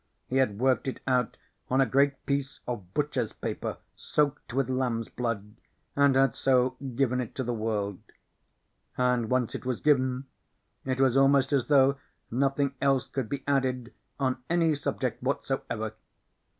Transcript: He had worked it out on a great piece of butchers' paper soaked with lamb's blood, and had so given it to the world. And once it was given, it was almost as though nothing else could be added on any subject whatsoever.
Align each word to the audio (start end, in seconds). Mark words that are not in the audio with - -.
He 0.25 0.37
had 0.37 0.57
worked 0.57 0.87
it 0.87 0.99
out 1.05 1.37
on 1.69 1.79
a 1.79 1.85
great 1.85 2.25
piece 2.25 2.59
of 2.67 2.91
butchers' 2.95 3.33
paper 3.33 3.77
soaked 3.95 4.51
with 4.51 4.67
lamb's 4.67 5.09
blood, 5.09 5.57
and 5.95 6.15
had 6.15 6.35
so 6.35 6.71
given 6.95 7.21
it 7.21 7.35
to 7.35 7.43
the 7.43 7.53
world. 7.53 7.99
And 8.97 9.29
once 9.29 9.53
it 9.53 9.63
was 9.63 9.79
given, 9.79 10.25
it 10.85 10.99
was 10.99 11.15
almost 11.15 11.53
as 11.53 11.67
though 11.67 11.99
nothing 12.31 12.73
else 12.81 13.05
could 13.05 13.29
be 13.29 13.43
added 13.47 13.93
on 14.19 14.41
any 14.49 14.73
subject 14.73 15.21
whatsoever. 15.21 15.93